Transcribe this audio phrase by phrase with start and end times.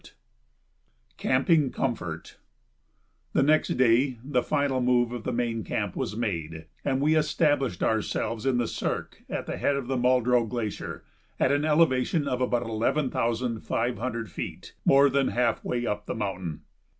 [0.03, 0.13] ][Sidenote:
[1.17, 2.39] Camping Comfort]
[3.33, 7.83] The next day the final move of the main camp was made, and we established
[7.83, 11.03] ourselves in the cirque at the head of the Muldrow Glacier,
[11.39, 16.07] at an elevation of about eleven thousand five hundred feet, more than half way up
[16.07, 16.63] the mountain.